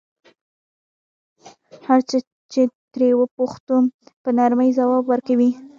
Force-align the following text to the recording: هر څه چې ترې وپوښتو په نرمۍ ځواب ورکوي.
هر 1.87 1.99
څه 2.09 2.17
چې 2.51 2.61
ترې 2.93 3.09
وپوښتو 3.19 3.75
په 4.23 4.29
نرمۍ 4.37 4.69
ځواب 4.79 5.03
ورکوي. 5.07 5.51